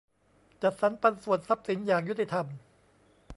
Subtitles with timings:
[0.61, 2.45] จัดสรรปันส่วนทรัพย์สินอย่างยุติธรรม